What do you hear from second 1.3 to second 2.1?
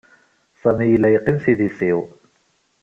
s idis-iw.